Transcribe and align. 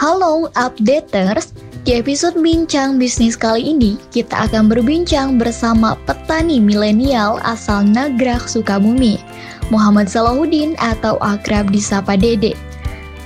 Halo 0.00 0.48
updaters, 0.56 1.52
di 1.84 2.00
episode 2.00 2.32
Bincang 2.40 2.96
Bisnis 2.96 3.36
kali 3.36 3.76
ini 3.76 4.00
kita 4.08 4.48
akan 4.48 4.72
berbincang 4.72 5.36
bersama 5.36 5.92
petani 6.08 6.56
milenial 6.56 7.36
asal 7.44 7.84
Nagrak 7.84 8.48
Sukabumi, 8.48 9.20
Muhammad 9.68 10.08
Salahuddin 10.08 10.72
atau 10.80 11.20
akrab 11.20 11.68
disapa 11.68 12.16
Dede. 12.16 12.56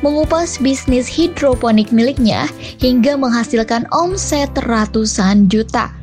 Mengupas 0.02 0.58
bisnis 0.58 1.06
hidroponik 1.06 1.94
miliknya 1.94 2.50
hingga 2.82 3.14
menghasilkan 3.14 3.86
omset 3.94 4.50
ratusan 4.66 5.46
juta. 5.46 5.94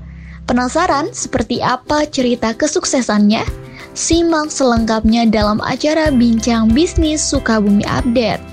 Penasaran 0.48 1.12
seperti 1.12 1.60
apa 1.60 2.08
cerita 2.08 2.56
kesuksesannya? 2.56 3.44
Simak 3.92 4.48
selengkapnya 4.48 5.28
dalam 5.28 5.60
acara 5.60 6.16
Bincang 6.16 6.72
Bisnis 6.72 7.20
Sukabumi 7.20 7.84
Update. 7.92 8.51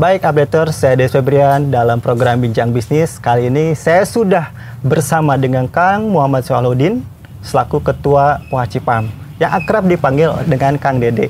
Baik 0.00 0.24
updater, 0.24 0.72
saya 0.72 0.96
Des 0.96 1.12
Febrian 1.12 1.68
dalam 1.68 2.00
program 2.00 2.40
Bincang 2.40 2.72
Bisnis. 2.72 3.20
Kali 3.20 3.52
ini 3.52 3.76
saya 3.76 4.08
sudah 4.08 4.48
bersama 4.80 5.36
dengan 5.36 5.68
Kang 5.68 6.08
Muhammad 6.08 6.40
Soaludin 6.40 7.04
selaku 7.44 7.84
Ketua 7.84 8.40
Wacipam 8.48 9.12
yang 9.36 9.52
akrab 9.52 9.84
dipanggil 9.84 10.32
dengan 10.48 10.80
Kang 10.80 11.04
Dede. 11.04 11.28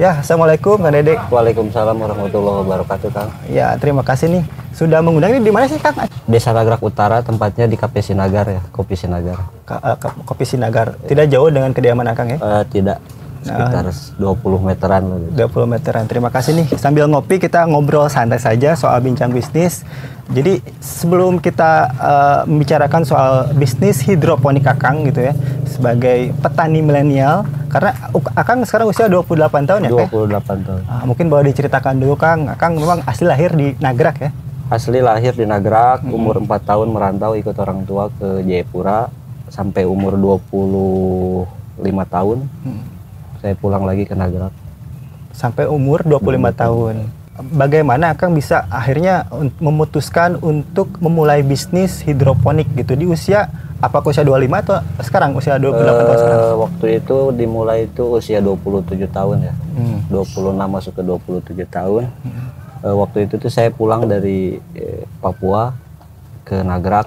Ya, 0.00 0.24
Assalamualaikum 0.24 0.80
Kang 0.80 0.96
Dede. 0.96 1.20
Waalaikumsalam 1.28 2.00
warahmatullahi 2.00 2.56
wabarakatuh 2.64 3.10
Kang. 3.12 3.28
Ya, 3.52 3.76
terima 3.76 4.00
kasih 4.00 4.40
nih. 4.40 4.44
Sudah 4.72 5.04
mengundang 5.04 5.36
ini 5.36 5.44
di 5.44 5.52
mana 5.52 5.68
sih 5.68 5.76
Kang? 5.76 6.08
Desa 6.24 6.56
Nagrak 6.56 6.80
Utara 6.80 7.20
tempatnya 7.20 7.68
di 7.68 7.76
Kape 7.76 8.00
Sinagar 8.00 8.48
ya, 8.48 8.64
Kopi 8.72 8.96
Sinagar. 8.96 9.36
Ka- 9.68 9.84
eh, 9.84 9.96
Kopi 10.24 10.48
Sinagar. 10.48 10.96
Tidak 11.04 11.28
jauh 11.28 11.52
dengan 11.52 11.76
kediaman 11.76 12.08
Akang 12.08 12.32
ya? 12.32 12.40
Eh, 12.40 12.64
tidak 12.72 13.04
sekitar 13.42 13.84
20 14.18 14.68
meteran 14.68 15.02
gitu. 15.06 15.48
20 15.64 15.74
meteran. 15.74 16.04
Terima 16.06 16.30
kasih 16.32 16.52
nih. 16.58 16.66
Sambil 16.78 17.06
ngopi 17.06 17.38
kita 17.38 17.66
ngobrol 17.66 18.10
santai 18.10 18.42
saja 18.42 18.74
soal 18.74 18.98
bincang 19.02 19.30
bisnis. 19.30 19.86
Jadi 20.28 20.60
sebelum 20.82 21.40
kita 21.40 21.72
eh, 21.88 22.40
membicarakan 22.44 23.02
soal 23.06 23.32
bisnis 23.56 24.04
hidroponik 24.04 24.68
Akang 24.68 25.08
gitu 25.08 25.24
ya 25.24 25.32
sebagai 25.64 26.36
petani 26.44 26.84
milenial 26.84 27.48
karena 27.68 27.92
Akang 28.32 28.64
sekarang 28.64 28.88
usia 28.88 29.08
28 29.08 29.68
tahun 29.68 29.80
ya, 29.86 29.90
Kang? 29.92 30.08
28 30.08 30.66
tahun. 30.66 30.82
Ah, 30.88 31.04
mungkin 31.04 31.28
boleh 31.28 31.52
diceritakan 31.52 32.00
dulu 32.00 32.16
Kang. 32.16 32.48
Akang 32.48 32.76
memang 32.76 33.04
asli 33.04 33.28
lahir 33.28 33.52
di 33.52 33.76
Nagrak 33.76 34.16
ya. 34.20 34.30
Asli 34.68 35.00
lahir 35.00 35.32
di 35.32 35.48
Nagrak, 35.48 36.04
umur 36.08 36.44
4 36.44 36.48
tahun 36.60 36.92
merantau 36.92 37.32
ikut 37.36 37.56
orang 37.56 37.88
tua 37.88 38.12
ke 38.12 38.44
Jayapura 38.44 39.08
sampai 39.48 39.88
umur 39.88 40.16
25 40.16 42.04
tahun. 42.04 42.38
Saya 43.38 43.54
pulang 43.54 43.86
lagi 43.86 44.02
ke 44.04 44.14
Nagrak. 44.14 44.50
Sampai 45.30 45.70
umur 45.70 46.02
25 46.02 46.50
tahun. 46.54 46.94
Bagaimana 47.38 48.18
Akang 48.18 48.34
bisa 48.34 48.66
akhirnya 48.66 49.30
memutuskan 49.62 50.42
untuk 50.42 50.98
memulai 50.98 51.46
bisnis 51.46 52.02
hidroponik 52.02 52.66
gitu 52.74 52.98
di 52.98 53.06
usia 53.06 53.46
apa 53.78 54.02
usia 54.02 54.26
25 54.26 54.58
atau 54.58 54.82
sekarang 55.06 55.30
usia 55.38 55.54
28 55.54 55.70
tahun 55.70 56.18
sekarang? 56.18 56.42
Eh, 56.42 56.54
waktu 56.58 56.86
itu 56.98 57.18
dimulai 57.38 57.78
itu 57.86 58.04
usia 58.18 58.42
27 58.42 59.06
tahun 59.06 59.36
ya. 59.46 59.54
Hmm. 59.78 59.98
26 60.10 60.66
masuk 60.66 60.92
ke 60.98 61.02
27 61.06 61.62
tahun. 61.70 62.10
Eh, 62.82 62.94
waktu 62.98 63.30
itu 63.30 63.38
tuh 63.38 63.50
saya 63.50 63.70
pulang 63.70 64.10
dari 64.10 64.58
eh, 64.74 65.06
Papua 65.22 65.70
ke 66.42 66.58
Nagrak 66.58 67.06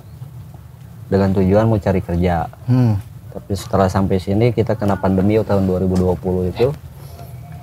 dengan 1.12 1.36
tujuan 1.36 1.68
mau 1.68 1.76
cari 1.76 2.00
kerja. 2.00 2.48
Hmm. 2.72 2.96
Tapi 3.32 3.54
setelah 3.56 3.88
sampai 3.88 4.20
sini 4.20 4.52
kita 4.52 4.76
kena 4.76 5.00
pandemi 5.00 5.40
tahun 5.40 5.64
2020 5.64 6.52
itu 6.52 6.68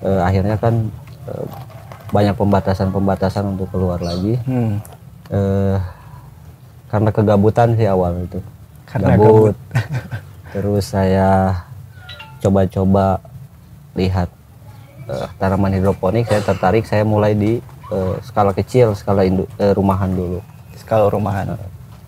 eh, 0.03 0.21
akhirnya 0.25 0.56
kan 0.56 0.89
eh, 1.29 1.47
banyak 2.09 2.34
pembatasan-pembatasan 2.41 3.45
untuk 3.56 3.69
keluar 3.69 4.01
lagi. 4.01 4.41
Hmm. 4.49 4.81
Eh, 5.29 5.77
karena 6.89 7.12
kegabutan 7.12 7.77
sih 7.77 7.84
awal 7.84 8.25
itu. 8.25 8.41
Karena 8.89 9.17
Gabut. 9.21 9.56
Terus 10.56 10.84
saya 10.89 11.53
coba-coba 12.41 13.21
lihat 13.93 14.33
eh, 15.05 15.27
tanaman 15.37 15.77
hidroponik, 15.77 16.25
saya 16.25 16.41
tertarik, 16.41 16.89
saya 16.89 17.05
mulai 17.05 17.37
di 17.37 17.61
eh, 17.93 18.15
skala 18.25 18.56
kecil, 18.56 18.97
skala 18.97 19.29
indu- 19.29 19.50
eh, 19.61 19.77
rumahan 19.77 20.09
dulu. 20.09 20.41
Skala 20.81 21.12
rumahan. 21.12 21.61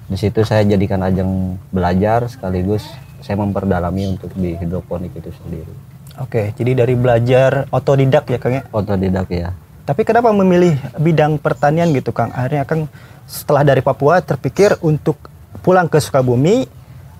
Di 0.09 0.17
situ 0.17 0.41
saya 0.43 0.65
jadikan 0.65 1.05
ajang 1.05 1.61
belajar 1.71 2.25
sekaligus 2.27 2.89
saya 3.21 3.37
memperdalami 3.37 4.17
untuk 4.17 4.33
di 4.35 4.57
hidroponik 4.57 5.13
itu 5.15 5.31
sendiri. 5.45 5.73
Oke, 6.19 6.53
jadi 6.53 6.85
dari 6.85 6.95
belajar 6.95 7.65
otodidak 7.71 8.29
ya 8.29 8.37
Kang 8.37 8.53
ya. 8.53 8.63
Otodidak 8.69 9.29
ya. 9.31 9.55
Tapi 9.85 10.05
kenapa 10.05 10.31
memilih 10.31 10.77
bidang 10.97 11.41
pertanian 11.41 11.89
gitu 11.91 12.13
Kang? 12.13 12.29
Akhirnya 12.31 12.63
Kang 12.63 12.87
setelah 13.25 13.63
dari 13.63 13.81
Papua 13.81 14.21
terpikir 14.21 14.77
untuk 14.81 15.17
pulang 15.63 15.87
ke 15.87 15.97
Sukabumi 15.97 16.69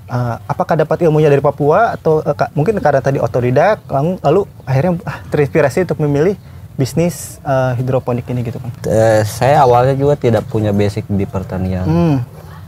eh, 0.07 0.37
apakah 0.45 0.75
dapat 0.77 1.03
ilmunya 1.03 1.29
dari 1.29 1.41
Papua 1.41 1.95
atau 1.95 2.21
ka- 2.23 2.51
mungkin 2.53 2.77
karena 2.79 3.01
tadi 3.01 3.17
otodidak 3.17 3.87
lalu, 3.89 4.19
lalu 4.21 4.41
akhirnya 4.65 4.93
ah, 5.07 5.19
terinspirasi 5.29 5.87
untuk 5.87 5.99
memilih 6.03 6.35
bisnis 6.75 7.41
eh, 7.43 7.73
hidroponik 7.77 8.25
ini 8.29 8.41
gitu 8.43 8.59
Kang. 8.59 8.73
Eh, 8.85 9.23
saya 9.25 9.65
awalnya 9.65 9.95
juga 9.95 10.15
tidak 10.15 10.45
punya 10.47 10.71
basic 10.71 11.09
di 11.09 11.25
pertanian. 11.25 11.87
Hmm. 11.87 12.19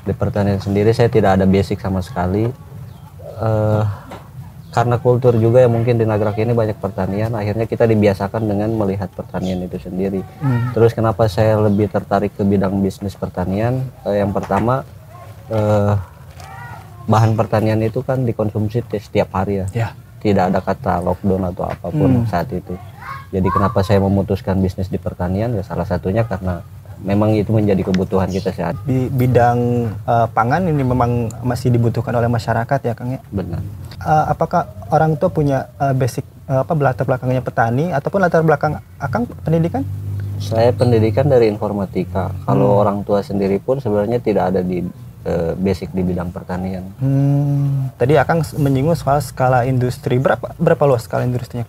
di 0.03 0.11
pertanian 0.11 0.59
sendiri 0.59 0.91
saya 0.91 1.07
tidak 1.07 1.39
ada 1.39 1.47
basic 1.47 1.79
sama 1.79 2.03
sekali 2.03 2.51
Eh, 3.43 3.83
karena 4.73 4.97
kultur 4.97 5.37
juga 5.37 5.61
ya 5.61 5.69
mungkin 5.69 6.01
di 6.01 6.07
Nagrak 6.09 6.39
ini 6.41 6.57
banyak 6.57 6.81
pertanian. 6.81 7.35
Akhirnya 7.37 7.69
kita 7.69 7.85
dibiasakan 7.85 8.49
dengan 8.49 8.73
melihat 8.73 9.13
pertanian 9.13 9.61
itu 9.61 9.77
sendiri. 9.77 10.25
Terus 10.73 10.97
kenapa 10.97 11.29
saya 11.29 11.61
lebih 11.61 11.93
tertarik 11.93 12.33
ke 12.33 12.41
bidang 12.41 12.81
bisnis 12.81 13.13
pertanian? 13.13 13.85
Eh, 14.09 14.23
yang 14.25 14.33
pertama 14.33 14.81
eh, 15.51 15.93
bahan 17.05 17.35
pertanian 17.35 17.83
itu 17.83 18.01
kan 18.01 18.23
dikonsumsi 18.23 18.81
ti- 18.87 19.03
setiap 19.03 19.35
hari 19.35 19.61
ya. 19.61 19.69
Ya. 19.75 19.89
tidak 20.23 20.55
ada 20.55 20.63
kata 20.63 21.03
lockdown 21.03 21.51
atau 21.51 21.67
apa 21.67 21.91
pun 21.91 22.23
saat 22.31 22.47
itu. 22.55 22.79
Jadi 23.35 23.49
kenapa 23.51 23.83
saya 23.83 23.99
memutuskan 23.99 24.55
bisnis 24.63 24.87
di 24.87 24.95
pertanian? 24.95 25.51
Ya 25.51 25.67
salah 25.67 25.83
satunya 25.83 26.23
karena 26.23 26.63
memang 27.03 27.35
itu 27.35 27.51
menjadi 27.51 27.83
kebutuhan 27.83 28.31
kita 28.31 28.55
saat 28.55 28.75
Di 28.87 29.11
bidang 29.11 29.91
eh, 30.07 30.27
pangan 30.31 30.67
ini 30.67 30.83
memang 30.83 31.31
masih 31.43 31.75
dibutuhkan 31.75 32.15
oleh 32.15 32.31
masyarakat 32.31 32.79
ya 32.83 32.95
Kang 32.95 33.15
ya. 33.15 33.21
benar 33.31 33.63
Eh, 34.03 34.25
apakah 34.35 34.67
orang 34.91 35.15
tua 35.15 35.31
punya 35.31 35.71
eh, 35.79 35.95
basic 35.95 36.27
eh, 36.51 36.59
apa 36.59 36.75
latar 36.75 37.07
belakangnya 37.07 37.39
petani 37.39 37.95
ataupun 37.95 38.19
latar 38.19 38.43
belakang 38.43 38.83
Akang 38.99 39.31
pendidikan? 39.47 39.87
Saya 40.43 40.75
pendidikan 40.75 41.31
dari 41.31 41.47
informatika. 41.47 42.35
Kalau 42.43 42.83
orang 42.83 43.07
tua 43.07 43.23
sendiri 43.23 43.63
pun 43.63 43.79
sebenarnya 43.79 44.19
tidak 44.19 44.51
ada 44.51 44.59
di 44.59 44.83
basic 45.55 45.95
di 45.95 46.03
bidang 46.03 46.35
pertanian. 46.35 46.83
Hmm, 46.99 47.95
tadi 47.95 48.19
Akang 48.19 48.43
menyinggung 48.59 48.99
soal 48.99 49.23
skala 49.23 49.63
industri. 49.71 50.19
Berapa 50.19 50.51
berapa 50.59 50.83
luas 50.83 51.07
skala 51.07 51.23
industrinya? 51.23 51.63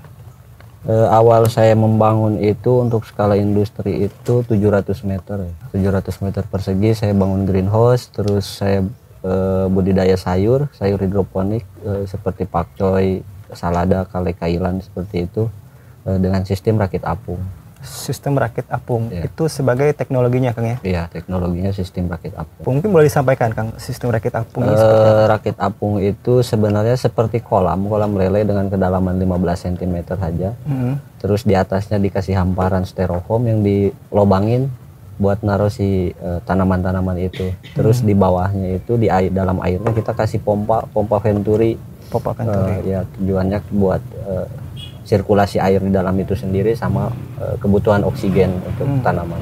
Eh, 0.84 1.08
awal 1.08 1.48
saya 1.48 1.80
membangun 1.80 2.44
itu 2.44 2.84
untuk 2.84 3.08
skala 3.08 3.40
industri 3.40 4.12
itu 4.12 4.44
700 4.44 5.00
meter 5.08 5.48
ya. 5.48 5.54
700 5.72 6.20
meter 6.20 6.44
persegi 6.44 6.92
saya 6.92 7.16
bangun 7.16 7.48
greenhouse, 7.48 8.12
terus 8.12 8.44
saya 8.60 8.84
eh, 9.24 9.66
budidaya 9.72 10.20
sayur, 10.20 10.68
sayur 10.76 11.00
hidroponik 11.00 11.64
eh, 11.88 12.04
seperti 12.04 12.44
pakcoy, 12.44 13.24
salada, 13.56 14.04
kale 14.12 14.36
kailan 14.36 14.84
seperti 14.84 15.24
itu 15.24 15.48
eh, 16.04 16.20
dengan 16.20 16.44
sistem 16.44 16.76
rakit 16.76 17.08
apung. 17.08 17.40
Sistem 17.84 18.40
rakit 18.40 18.64
apung. 18.72 19.12
Iya. 19.12 19.28
Itu 19.28 19.52
sebagai 19.52 19.92
teknologinya 19.92 20.56
Kang 20.56 20.66
ya. 20.66 20.78
Iya, 20.82 21.04
teknologinya 21.12 21.76
sistem 21.76 22.08
rakit 22.08 22.32
apung. 22.34 22.80
Mungkin 22.80 22.90
boleh 22.90 23.12
disampaikan 23.12 23.52
Kang 23.52 23.76
sistem 23.76 24.16
rakit 24.16 24.32
apung 24.32 24.64
apa? 24.64 25.28
rakit 25.36 25.60
apung 25.60 26.00
itu 26.00 26.40
sebenarnya 26.40 26.96
seperti 26.96 27.44
kolam, 27.44 27.86
kolam 27.92 28.16
lele 28.16 28.48
dengan 28.48 28.72
kedalaman 28.72 29.20
15 29.20 29.76
cm 29.76 29.96
saja. 30.16 30.50
Hmm. 30.64 30.98
Terus 31.20 31.44
di 31.44 31.54
atasnya 31.60 32.00
dikasih 32.00 32.40
hamparan 32.40 32.88
styrofoam 32.88 33.44
yang 33.52 33.60
dilobangin 33.60 34.72
buat 35.22 35.46
naruh 35.46 35.70
si 35.70 36.12
eh, 36.12 36.40
tanaman-tanaman 36.48 37.18
itu. 37.22 37.54
Terus 37.78 38.02
di 38.02 38.18
bawahnya 38.18 38.82
itu 38.82 38.98
di 38.98 39.12
air 39.12 39.30
dalam 39.30 39.62
airnya 39.62 39.94
kita 39.94 40.16
kasih 40.16 40.42
pompa 40.42 40.88
pompa 40.90 41.22
venturi. 41.22 41.78
Pop 42.10 42.26
akan 42.30 42.46
tuh. 42.46 42.66
Eh, 42.70 42.80
ya 42.94 43.00
tujuannya 43.18 43.60
buat 43.74 44.02
eh, 44.02 44.48
sirkulasi 45.04 45.58
air 45.58 45.80
di 45.80 45.90
dalam 45.90 46.16
itu 46.16 46.34
sendiri 46.34 46.74
sama 46.74 47.12
eh, 47.38 47.56
kebutuhan 47.58 48.02
oksigen 48.02 48.56
untuk 48.64 48.88
tanaman. 49.02 49.40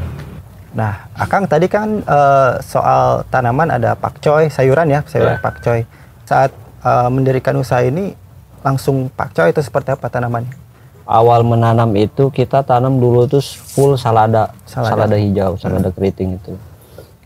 Nah, 0.71 1.03
Akang 1.13 1.45
tadi 1.45 1.67
kan 1.67 1.99
eh, 1.99 2.51
soal 2.61 3.21
tanaman 3.27 3.69
ada 3.69 3.93
pakcoy, 3.93 4.47
sayuran 4.47 4.87
ya, 4.87 5.01
sayuran 5.03 5.35
Iya. 5.35 5.41
pakcoy. 5.41 5.79
Saat 6.23 6.51
eh, 6.81 7.09
mendirikan 7.09 7.55
usaha 7.55 7.79
ini 7.79 8.13
langsung 8.61 9.09
pakcoy 9.09 9.49
itu 9.49 9.61
seperti 9.61 9.91
apa 9.91 10.07
tanamannya? 10.07 10.59
awal 11.01 11.43
menanam 11.43 11.91
itu 11.93 12.31
kita 12.31 12.63
tanam 12.63 12.95
dulu 12.95 13.27
tuh 13.27 13.43
full 13.43 13.99
salada, 13.99 14.53
Salada. 14.63 14.95
salada, 14.95 15.15
hijau, 15.17 15.59
salada 15.59 15.91
keriting 15.91 16.39
itu. 16.39 16.55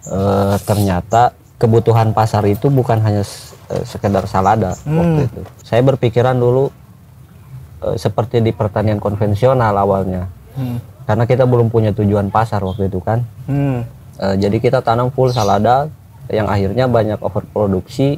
Eh, 0.05 0.55
ternyata 0.61 1.31
kebutuhan 1.55 2.09
pasar 2.09 2.41
itu 2.45 2.65
bukan 2.67 2.97
hanya 2.99 3.21
sekedar 3.83 4.25
salada 4.25 4.73
Hmm. 4.81 4.97
waktu 4.97 5.21
itu. 5.25 5.41
Saya 5.61 5.81
berpikiran 5.81 6.33
dulu 6.33 6.69
eh, 7.85 7.95
seperti 7.95 8.41
di 8.41 8.49
pertanian 8.49 8.97
konvensional 8.97 9.73
awalnya. 9.77 10.25
Hmm. 10.57 10.81
Karena 11.05 11.29
kita 11.29 11.45
belum 11.45 11.69
punya 11.69 11.93
tujuan 11.93 12.33
pasar 12.33 12.65
waktu 12.65 12.89
itu 12.89 12.97
kan. 12.99 13.21
Hmm. 13.45 13.85
Eh, 14.17 14.35
jadi 14.41 14.57
kita 14.57 14.79
tanam 14.81 15.13
full 15.13 15.29
salada 15.29 15.87
yang 16.33 16.49
akhirnya 16.49 16.89
banyak 16.89 17.21
overproduksi 17.21 18.17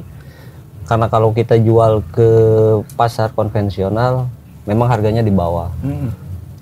karena 0.88 1.12
kalau 1.12 1.36
kita 1.36 1.60
jual 1.60 2.00
ke 2.08 2.30
pasar 2.96 3.36
konvensional 3.36 4.32
memang 4.64 4.88
harganya 4.88 5.20
di 5.20 5.28
bawah. 5.28 5.68
Hmm. 5.84 6.08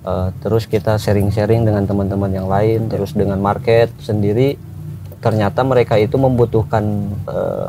Eh, 0.06 0.28
terus 0.38 0.70
kita 0.70 0.98
sharing-sharing 0.98 1.66
dengan 1.66 1.82
teman-teman 1.82 2.30
yang 2.30 2.46
lain, 2.46 2.86
terus 2.86 3.10
dengan 3.10 3.42
market 3.42 3.90
sendiri 3.98 4.54
ternyata 5.18 5.66
mereka 5.66 5.98
itu 5.98 6.14
membutuhkan 6.14 6.84
eh, 7.26 7.68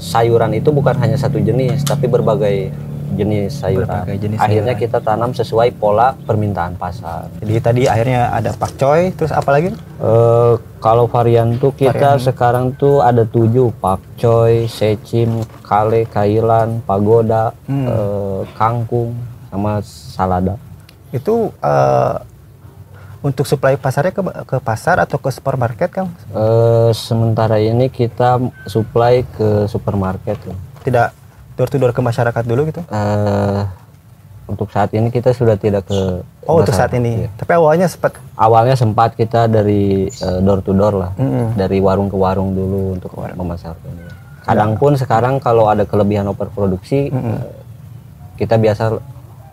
sayuran 0.00 0.56
itu 0.56 0.72
bukan 0.72 0.96
hanya 0.96 1.20
satu 1.20 1.36
jenis 1.36 1.84
tapi 1.84 2.08
berbagai 2.08 2.72
jenis 3.14 3.62
sayuran. 3.62 3.86
Berbagai 3.86 4.18
jenis 4.18 4.38
akhirnya 4.42 4.74
sayuran. 4.74 4.84
kita 4.90 4.98
tanam 5.00 5.30
sesuai 5.30 5.68
pola 5.78 6.18
permintaan 6.26 6.74
pasar. 6.74 7.30
Jadi 7.38 7.54
tadi 7.62 7.82
akhirnya 7.86 8.34
ada 8.34 8.50
pakcoy, 8.50 9.14
terus 9.14 9.30
apa 9.30 9.50
lagi? 9.52 9.70
Eh, 9.74 10.54
kalau 10.82 11.06
varian 11.06 11.54
tuh 11.56 11.70
kita 11.70 12.18
sekarang 12.18 12.74
tuh 12.74 13.00
ada 13.00 13.22
tujuh 13.22 13.70
pakcoy, 13.78 14.66
secim, 14.66 15.46
kale, 15.62 16.04
kailan, 16.06 16.82
pagoda, 16.82 17.54
Hmm. 17.70 17.86
eh, 17.86 18.40
kangkung, 18.58 19.14
sama 19.48 19.80
salada. 19.84 20.58
Itu 21.14 21.54
eh, 21.62 22.14
untuk 23.24 23.42
supply 23.42 23.74
pasarnya 23.74 24.14
ke, 24.14 24.22
ke 24.22 24.56
pasar 24.62 25.02
atau 25.02 25.18
ke 25.18 25.34
supermarket 25.34 25.90
Kang? 25.90 26.14
Eh, 26.30 26.90
sementara 26.94 27.58
ini 27.58 27.90
kita 27.90 28.38
supply 28.66 29.26
ke 29.34 29.66
supermarket. 29.66 30.38
Tidak 30.86 31.25
door 31.56 31.68
to 31.72 31.76
door 31.80 31.92
ke 31.96 32.00
masyarakat 32.04 32.44
dulu 32.44 32.68
gitu? 32.68 32.84
Eh, 32.92 33.62
untuk 34.46 34.70
saat 34.70 34.94
ini 34.94 35.10
kita 35.10 35.34
sudah 35.34 35.58
tidak 35.58 35.90
ke. 35.90 36.22
Oh 36.46 36.62
untuk 36.62 36.70
saat 36.70 36.94
masyarakat, 36.94 37.02
ini. 37.02 37.26
iya. 37.26 37.28
Tapi 37.34 37.52
awalnya 37.58 37.90
sempat. 37.90 38.14
Awalnya 38.38 38.76
sempat 38.78 39.18
kita 39.18 39.50
dari 39.50 40.06
eh, 40.06 40.38
door 40.44 40.62
to 40.62 40.70
door 40.70 40.94
lah, 40.94 41.10
Mm-mm. 41.18 41.58
dari 41.58 41.82
warung 41.82 42.06
ke 42.06 42.14
warung 42.14 42.54
dulu 42.54 42.94
untuk 42.94 43.10
memasarkan. 43.16 43.90
Kadang 44.46 44.78
pun 44.78 44.94
sekarang 44.94 45.42
kalau 45.42 45.66
ada 45.66 45.82
kelebihan 45.82 46.30
overproduksi, 46.30 47.10
eh, 47.10 47.42
kita 48.38 48.54
biasa 48.54 48.94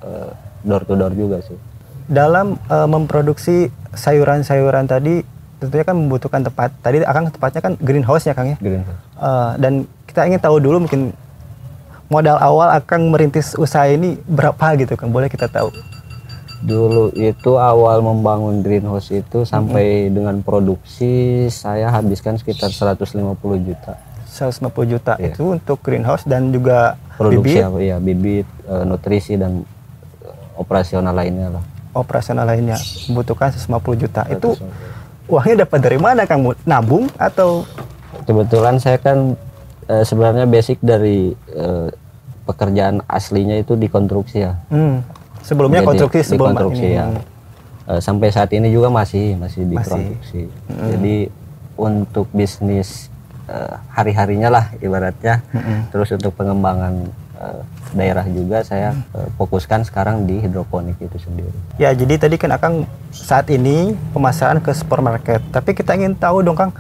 eh, 0.06 0.32
door 0.62 0.86
to 0.86 0.94
door 0.94 1.16
juga 1.18 1.42
sih. 1.42 1.58
Dalam 2.06 2.60
eh, 2.70 2.86
memproduksi 2.86 3.74
sayuran-sayuran 3.98 4.86
tadi 4.86 5.26
tentunya 5.58 5.88
kan 5.88 5.96
membutuhkan 5.98 6.46
tempat. 6.46 6.70
Tadi 6.84 7.02
akan 7.02 7.34
tempatnya 7.34 7.62
kan 7.64 7.74
greenhouse-nya 7.82 8.38
Kang 8.38 8.54
ya. 8.54 8.58
Greenhouse. 8.62 9.02
Eh, 9.18 9.52
dan 9.58 9.74
kita 10.06 10.30
ingin 10.30 10.38
tahu 10.38 10.62
dulu 10.62 10.86
mungkin 10.86 11.18
modal 12.14 12.38
awal 12.38 12.70
akan 12.70 13.10
merintis 13.10 13.58
usaha 13.58 13.90
ini 13.90 14.22
berapa 14.30 14.78
gitu 14.78 14.94
Kang? 14.94 15.10
Boleh 15.10 15.26
kita 15.26 15.50
tahu? 15.50 15.74
Dulu 16.64 17.12
itu 17.12 17.58
awal 17.58 18.00
membangun 18.00 18.62
greenhouse 18.62 19.10
itu 19.10 19.44
sampai 19.44 20.08
dengan 20.08 20.40
produksi 20.40 21.50
saya 21.50 21.90
habiskan 21.90 22.38
sekitar 22.38 22.70
150 22.70 23.10
juta. 23.60 23.98
150 24.30 24.62
juta 24.88 25.14
Iya. 25.18 25.34
itu 25.34 25.44
untuk 25.52 25.82
greenhouse 25.82 26.24
dan 26.24 26.50
juga 26.50 26.96
Produksi 27.14 27.60
bibit 27.60 27.64
apa 27.64 27.80
ya, 27.80 27.98
bibit, 27.98 28.48
eh, 28.64 28.84
nutrisi 28.84 29.34
dan 29.36 29.62
eh, 30.22 30.36
operasional 30.56 31.12
lainnya 31.12 31.50
lah. 31.50 31.64
operasional 31.94 32.42
lainnya 32.44 32.74
membutuhkan 33.06 33.54
150 33.54 33.94
juta. 33.96 34.26
Itu 34.26 34.58
uangnya 35.28 35.62
dapat 35.62 35.80
dari 35.80 35.98
mana 35.98 36.26
Kang? 36.26 36.42
Nabung 36.64 37.10
atau 37.18 37.66
Kebetulan 38.24 38.80
saya 38.80 38.98
kan 38.98 39.36
eh, 39.86 40.02
sebenarnya 40.02 40.48
basic 40.48 40.80
dari 40.80 41.36
eh, 41.52 41.88
pekerjaan 42.44 43.00
aslinya 43.08 43.56
itu 43.58 43.74
di 43.74 43.88
konstruksi 43.88 44.44
ya. 44.44 44.54
hmm, 44.68 44.96
sebelumnya 45.42 45.80
Jadi, 45.82 45.90
konstruksi 45.90 46.20
di 46.20 46.28
sebelum 46.28 46.48
konstruksi 46.52 46.88
ini. 46.88 47.00
ya. 47.00 47.06
Eh, 47.84 48.00
sampai 48.00 48.28
saat 48.32 48.52
ini 48.52 48.72
juga 48.72 48.88
masih 48.88 49.36
masih 49.36 49.68
di 49.68 49.76
Masih. 49.76 49.92
konstruksi. 49.92 50.42
Jadi 50.72 51.16
untuk 51.76 52.28
bisnis 52.32 53.12
eh, 53.48 53.76
hari-harinya 53.92 54.50
lah 54.50 54.66
ibaratnya. 54.80 55.44
Terus 55.92 56.16
untuk 56.16 56.32
pengembangan 56.36 57.12
eh, 57.40 57.62
daerah 57.94 58.26
juga 58.26 58.64
saya 58.64 58.96
eh, 59.14 59.30
fokuskan 59.36 59.84
sekarang 59.84 60.24
di 60.24 60.40
hidroponik 60.40 60.96
itu 61.00 61.20
sendiri. 61.20 61.52
Ya, 61.76 61.92
jadi 61.92 62.16
tadi 62.18 62.36
kan 62.40 62.56
Akang 62.56 62.76
saat 63.12 63.52
ini 63.52 63.94
pemasaran 64.12 64.64
ke 64.64 64.72
supermarket. 64.72 65.44
Tapi 65.52 65.76
kita 65.76 65.94
ingin 65.94 66.16
tahu 66.16 66.40
dong 66.40 66.56
Kang, 66.56 66.72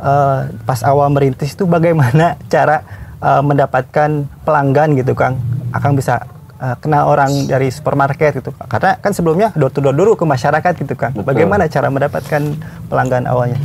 eh, 0.00 0.40
pas 0.64 0.80
awal 0.80 1.12
merintis 1.12 1.52
itu 1.52 1.68
bagaimana 1.68 2.40
cara 2.52 2.82
eh, 3.22 3.42
mendapatkan 3.42 4.10
pelanggan 4.42 4.98
gitu 4.98 5.12
Kang? 5.14 5.38
Akang 5.70 5.94
bisa 5.94 6.24
eh, 6.58 6.76
kenal 6.82 7.06
orang 7.10 7.30
dari 7.46 7.68
supermarket 7.70 8.42
gitu. 8.42 8.50
Karena 8.66 8.98
kan 8.98 9.12
sebelumnya 9.14 9.54
door 9.54 9.70
to 9.70 9.82
door 9.82 9.94
dulu 9.94 10.14
ke 10.14 10.24
masyarakat 10.24 10.72
gitu 10.78 10.94
Kang. 10.94 11.14
Betul. 11.14 11.26
Bagaimana 11.34 11.66
cara 11.70 11.88
mendapatkan 11.90 12.42
pelanggan 12.88 13.26
awalnya? 13.26 13.58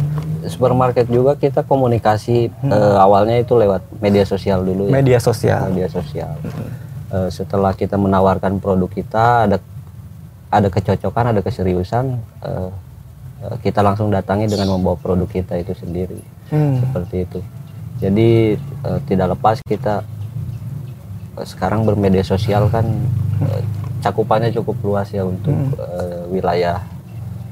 Supermarket 0.44 1.07
juga 1.07 1.39
kita 1.39 1.63
komunikasi 1.63 2.51
eh, 2.51 2.95
awalnya 3.00 3.39
itu 3.39 3.55
lewat 3.55 3.88
media 4.03 4.27
sosial 4.27 4.61
dulu 4.61 4.91
ya. 4.91 4.94
Media 5.00 5.19
sosial. 5.23 5.71
media 5.71 5.88
sosial. 5.88 6.35
Eh, 7.13 7.29
setelah 7.29 7.77
kita 7.77 7.94
menawarkan 7.94 8.57
produk 8.57 8.89
kita 8.89 9.45
ada 9.45 9.57
ada 10.53 10.69
kecocokan, 10.69 11.33
ada 11.33 11.41
keseriusan, 11.45 12.17
eh, 12.41 12.69
kita 13.61 13.85
langsung 13.85 14.09
datangi 14.09 14.49
dengan 14.49 14.73
membawa 14.73 14.97
produk 14.97 15.29
kita 15.29 15.57
itu 15.61 15.77
sendiri. 15.77 16.17
Hmm. 16.49 16.81
Seperti 16.81 17.15
itu. 17.25 17.39
Jadi 18.03 18.59
eh, 18.59 19.00
tidak 19.07 19.39
lepas 19.39 19.63
kita 19.63 20.03
eh, 21.39 21.47
sekarang 21.47 21.88
bermedia 21.88 22.27
sosial 22.27 22.67
kan 22.67 22.83
eh, 23.47 23.63
cakupannya 24.03 24.51
cukup 24.51 24.75
luas 24.83 25.07
ya 25.15 25.23
untuk 25.23 25.55
eh, 25.79 26.27
wilayah 26.27 26.83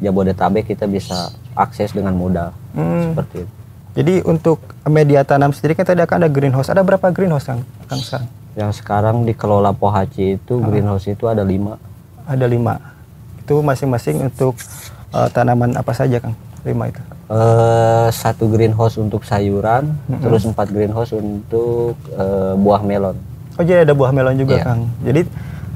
Jabodetabek 0.01 0.74
kita 0.75 0.89
bisa 0.89 1.31
akses 1.56 1.94
dengan 1.94 2.18
mudah. 2.18 2.50
Hmm. 2.74 3.13
Seperti 3.13 3.48
itu. 3.48 3.53
Jadi 3.92 4.13
untuk 4.24 4.59
media 4.88 5.21
tanam 5.27 5.51
sendiri 5.51 5.75
kan 5.75 5.83
tadi 5.83 6.01
akan 6.01 6.25
ada 6.25 6.30
greenhouse. 6.31 6.71
Ada 6.71 6.81
berapa 6.81 7.12
greenhouse 7.12 7.45
Kang? 7.45 7.62
Kang 7.92 8.01
sekarang? 8.01 8.27
Yang 8.56 8.71
sekarang 8.83 9.15
dikelola 9.27 9.71
Pohaci 9.75 10.39
itu 10.39 10.59
greenhouse 10.63 11.07
itu 11.12 11.27
ada 11.27 11.44
lima. 11.44 11.75
Ada 12.24 12.47
lima. 12.47 12.80
Itu 13.44 13.59
masing-masing 13.62 14.25
untuk 14.25 14.56
eh, 15.13 15.30
tanaman 15.31 15.75
apa 15.75 15.92
saja 15.94 16.18
Kang? 16.24 16.33
Lima 16.63 16.88
itu. 16.88 17.00
Eh, 17.31 18.07
satu 18.11 18.52
greenhouse 18.52 19.00
untuk 19.00 19.23
sayuran, 19.23 19.95
terus 20.19 20.44
empat 20.44 20.68
greenhouse 20.68 21.16
untuk 21.16 21.95
eh, 22.11 22.54
buah 22.59 22.83
melon. 22.83 23.16
Oh 23.56 23.64
jadi 23.64 23.88
ada 23.88 23.95
buah 23.95 24.11
melon 24.11 24.35
juga 24.35 24.59
Iya. 24.59 24.68
Kang. 24.68 24.81
Jadi 25.00 25.21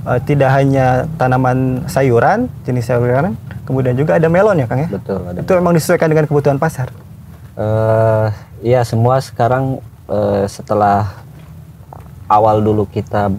eh, 0.03 0.19
tidak 0.27 0.49
hanya 0.51 1.07
tanaman 1.15 1.87
sayuran, 1.87 2.51
jenis 2.67 2.91
sayuran, 2.91 3.39
kemudian 3.63 3.95
juga 3.95 4.19
ada 4.19 4.27
melon 4.27 4.59
ya 4.59 4.67
Kang 4.67 4.83
ya? 4.83 4.89
Betul. 4.91 5.23
Ada. 5.31 5.39
Itu 5.47 5.51
memang 5.55 5.73
disesuaikan 5.79 6.11
dengan 6.11 6.27
kebutuhan 6.27 6.59
pasar. 6.59 6.91
Eh, 7.55 8.27
iya 8.59 8.83
semua 8.83 9.23
sekarang 9.23 9.79
eh, 10.11 10.43
setelah 10.51 11.07
awal 12.27 12.59
dulu 12.59 12.83
kita 12.83 13.31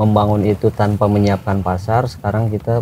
membangun 0.00 0.48
itu 0.48 0.72
tanpa 0.72 1.04
menyiapkan 1.04 1.60
pasar, 1.60 2.08
sekarang 2.08 2.48
kita 2.48 2.80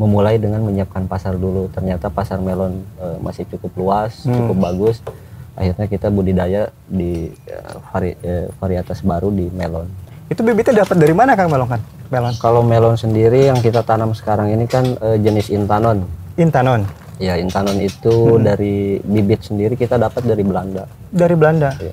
memulai 0.00 0.40
dengan 0.40 0.64
menyiapkan 0.64 1.04
pasar 1.04 1.36
dulu. 1.36 1.68
Ternyata 1.68 2.08
pasar 2.08 2.40
melon 2.40 2.80
eh, 2.96 3.18
masih 3.20 3.44
cukup 3.46 3.76
luas, 3.76 4.24
cukup 4.24 4.56
bagus. 4.56 5.04
Akhirnya 5.52 5.84
kita 5.84 6.08
budidaya 6.08 6.72
di 6.88 7.28
eh, 7.44 7.74
vari- 7.92 8.16
eh, 8.24 8.48
varietas 8.56 9.04
baru 9.04 9.28
di 9.28 9.52
melon. 9.52 9.84
Itu 10.32 10.40
bibitnya 10.40 10.88
dapat 10.88 10.96
dari 10.96 11.12
mana 11.12 11.36
Kang 11.36 11.52
melon 11.52 11.68
kan? 11.68 11.80
Melon. 12.08 12.32
Kalau 12.40 12.64
melon 12.64 12.96
sendiri 12.96 13.52
yang 13.52 13.60
kita 13.60 13.84
tanam 13.84 14.16
sekarang 14.16 14.48
ini 14.48 14.64
kan 14.64 14.88
eh, 14.96 15.20
jenis 15.20 15.52
intanon. 15.52 16.08
Intanon 16.40 16.88
Ya, 17.20 17.36
intanon 17.36 17.76
itu 17.76 18.40
dari 18.40 18.96
bibit 19.04 19.44
sendiri 19.44 19.76
kita 19.76 20.00
dapat 20.00 20.24
dari 20.24 20.40
Belanda. 20.40 20.88
dari 21.12 21.36
Belanda. 21.36 21.68
Iya. 21.76 21.92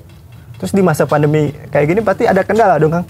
Terus 0.56 0.72
di 0.72 0.80
masa 0.80 1.04
pandemi 1.04 1.52
kayak 1.68 1.84
gini 1.84 2.00
pasti 2.00 2.24
ada 2.24 2.40
kendala 2.40 2.80
dong 2.80 2.96
Kang. 2.96 3.04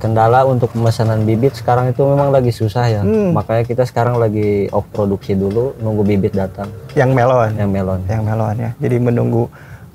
Kendala 0.00 0.48
untuk 0.48 0.72
pemesanan 0.72 1.28
bibit 1.28 1.52
sekarang 1.52 1.92
itu 1.92 2.00
memang 2.08 2.32
lagi 2.32 2.48
susah 2.48 2.88
ya. 2.88 3.02
Hmm. 3.04 3.36
Makanya 3.36 3.68
kita 3.68 3.84
sekarang 3.84 4.16
lagi 4.16 4.64
off 4.72 4.88
produksi 4.88 5.36
dulu, 5.36 5.76
nunggu 5.76 6.08
bibit 6.08 6.32
datang 6.32 6.72
Yang 6.96 7.12
melon. 7.12 7.50
yang 7.60 7.68
melon. 7.68 8.00
Yang 8.08 8.22
melon 8.24 8.56
ya. 8.56 8.70
Jadi 8.80 8.96
menunggu 8.96 9.44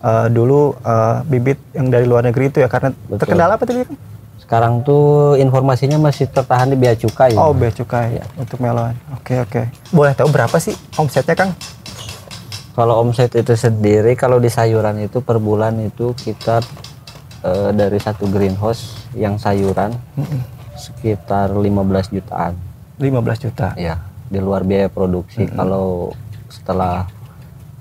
eh, 0.06 0.28
dulu 0.30 0.78
eh, 0.78 1.18
bibit 1.26 1.58
yang 1.74 1.90
dari 1.90 2.06
luar 2.06 2.22
negeri 2.22 2.54
itu 2.54 2.62
ya 2.62 2.70
karena 2.70 2.94
Betul. 2.94 3.18
terkendala 3.18 3.58
apa 3.58 3.66
tadi? 3.66 3.82
Sekarang 4.38 4.86
tuh 4.86 5.42
informasinya 5.42 5.98
masih 5.98 6.30
tertahan 6.30 6.70
di 6.70 6.78
bea 6.78 6.94
cukai. 6.94 7.34
Oh, 7.34 7.50
bea 7.50 7.74
cukai 7.74 8.22
untuk 8.38 8.62
melon. 8.62 8.94
Oke, 9.18 9.42
oke. 9.42 9.74
Boleh 9.90 10.14
tahu 10.14 10.30
berapa 10.30 10.54
sih 10.62 10.78
omsetnya, 11.02 11.34
Kang? 11.34 11.58
Kalau 12.78 13.02
omset 13.02 13.34
itu 13.34 13.58
sendiri 13.58 14.14
kalau 14.14 14.38
di 14.38 14.54
sayuran 14.54 15.02
itu 15.02 15.18
per 15.18 15.42
bulan 15.42 15.82
itu 15.82 16.14
kita 16.14 16.62
eh, 17.42 17.74
dari 17.74 17.98
satu 17.98 18.30
greenhouse 18.30 19.05
yang 19.16 19.40
sayuran 19.40 19.96
sekitar 20.76 21.50
15 21.56 22.12
jutaan. 22.12 22.54
15 23.00 23.44
juta. 23.48 23.72
Ya, 23.80 24.04
di 24.28 24.40
luar 24.44 24.68
biaya 24.68 24.92
produksi. 24.92 25.48
Kalau 25.48 26.12
setelah 26.52 27.08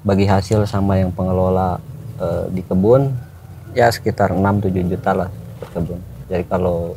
bagi 0.04 0.28
hasil 0.28 0.68
sama 0.68 1.00
yang 1.00 1.08
pengelola 1.10 1.80
eh, 2.20 2.44
di 2.52 2.60
kebun 2.60 3.08
ya 3.72 3.88
sekitar 3.88 4.36
6-7 4.36 4.92
juta 4.92 5.10
lah 5.16 5.28
per 5.58 5.68
kebun 5.72 5.98
jadi 6.28 6.44
kalau 6.44 6.92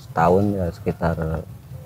setahun 0.00 0.44
ya 0.56 0.66
sekitar 0.72 1.14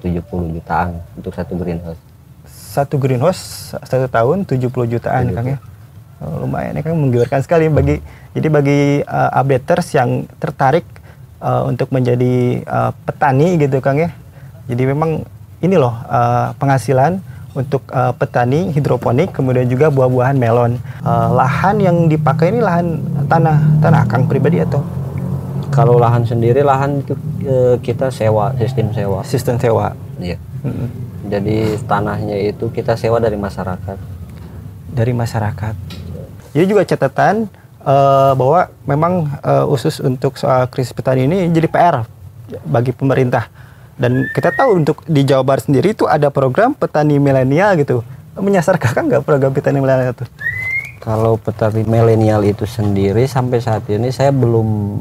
70 0.01 0.55
jutaan 0.55 1.03
untuk 1.19 1.35
satu 1.35 1.59
greenhouse 1.59 1.99
Satu 2.47 2.97
greenhouse 3.01 3.75
satu 3.83 4.07
tahun 4.07 4.47
70 4.47 4.71
jutaan 4.87 5.23
Tujuh 5.27 5.37
Kang 5.37 5.49
ya. 5.51 5.59
Oh, 6.23 6.47
lumayan 6.47 6.79
ya 6.79 6.83
Kang 6.87 6.97
menggiurkan 6.97 7.43
sekali 7.43 7.67
bagi 7.67 7.99
jadi 8.33 8.49
bagi 8.49 9.03
uh, 9.03 9.31
updaters 9.35 9.99
yang 9.99 10.31
tertarik 10.39 10.87
uh, 11.41 11.63
untuk 11.69 11.91
menjadi 11.93 12.63
uh, 12.67 12.93
petani 13.05 13.57
gitu 13.61 13.81
Kang 13.81 13.99
ya. 14.01 14.13
Jadi 14.67 14.83
memang 14.89 15.23
ini 15.63 15.77
loh 15.79 15.95
uh, 16.11 16.53
penghasilan 16.59 17.23
untuk 17.57 17.89
uh, 17.89 18.13
petani 18.13 18.69
hidroponik 18.77 19.33
kemudian 19.33 19.65
juga 19.67 19.89
buah-buahan 19.89 20.37
melon. 20.37 20.77
Uh, 21.01 21.33
lahan 21.33 21.81
yang 21.81 21.97
dipakai 22.07 22.53
ini 22.53 22.61
lahan 22.61 23.01
tanah 23.27 23.81
tanah 23.81 24.03
Kang 24.07 24.29
pribadi 24.29 24.61
atau 24.61 24.85
kalau 25.73 25.99
lahan 25.99 26.23
sendiri 26.25 26.63
lahan 26.63 27.03
itu 27.03 27.13
eh, 27.45 27.77
kita 27.83 28.09
sewa 28.09 28.55
sistem 28.57 28.95
sewa 28.95 29.21
sistem 29.27 29.57
sewa? 29.61 29.93
iya 30.17 30.39
Mm-mm. 30.65 30.89
jadi 31.29 31.77
tanahnya 31.85 32.37
itu 32.39 32.71
kita 32.73 32.97
sewa 32.97 33.21
dari 33.21 33.37
masyarakat 33.37 33.99
dari 34.97 35.13
masyarakat. 35.13 35.75
Jadi 36.57 36.65
juga 36.65 36.89
catatan 36.89 37.53
eh, 37.87 38.33
bahwa 38.35 38.67
memang 38.85 39.13
eh, 39.41 39.65
khusus 39.71 40.03
untuk 40.03 40.35
soal 40.35 40.67
krisis 40.67 40.91
petani 40.91 41.31
ini 41.31 41.47
jadi 41.55 41.71
PR 41.71 41.97
bagi 42.67 42.91
pemerintah. 42.91 43.47
Dan 43.97 44.29
kita 44.35 44.53
tahu 44.53 44.77
untuk 44.85 45.01
di 45.09 45.25
Jawa 45.25 45.41
Barat 45.41 45.71
sendiri 45.71 45.97
itu 45.97 46.05
ada 46.05 46.29
program 46.29 46.77
petani 46.77 47.17
milenial 47.17 47.79
gitu. 47.81 48.05
Menyasar 48.37 48.77
kakak 48.77 49.09
nggak 49.09 49.23
program 49.25 49.55
petani 49.57 49.81
milenial 49.81 50.13
itu? 50.13 50.27
kalau 51.07 51.39
petani 51.39 51.87
milenial 51.87 52.43
itu 52.43 52.67
sendiri 52.67 53.31
sampai 53.31 53.63
saat 53.63 53.87
ini 53.87 54.11
saya 54.11 54.35
belum 54.35 54.99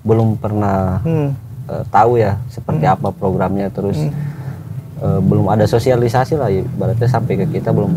belum 0.00 0.40
pernah 0.40 1.04
Hmm. 1.04 1.36
eh, 1.68 1.84
tahu 1.92 2.16
ya 2.16 2.40
seperti 2.48 2.88
apa 2.88 3.12
programnya 3.12 3.68
terus 3.68 4.00
eh, 4.00 5.20
belum 5.20 5.52
ada 5.52 5.68
sosialisasi 5.68 6.40
lah 6.40 6.48
ibaratnya 6.48 7.08
sampai 7.12 7.44
ke 7.44 7.60
kita 7.60 7.76
belum 7.76 7.92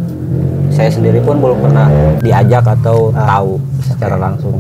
saya 0.76 0.92
sendiri 0.92 1.24
pun 1.24 1.40
belum 1.40 1.64
pernah 1.64 1.88
diajak 2.20 2.68
atau 2.68 3.10
tahu 3.16 3.52
secara 3.80 4.20
langsung. 4.20 4.60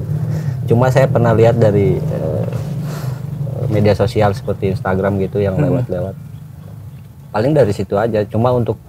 Cuma 0.65 0.87
saya 0.87 1.05
pernah 1.11 1.35
lihat 1.35 1.59
dari 1.59 1.99
eh, 1.99 2.45
media 3.67 3.91
sosial 3.91 4.31
seperti 4.31 4.71
Instagram 4.71 5.19
gitu 5.19 5.43
yang 5.43 5.59
lewat-lewat. 5.59 6.15
Paling 7.35 7.51
dari 7.51 7.75
situ 7.75 7.99
aja. 7.99 8.23
Cuma 8.23 8.55
untuk 8.55 8.79